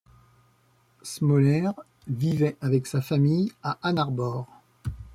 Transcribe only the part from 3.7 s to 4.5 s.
Ann Arbor.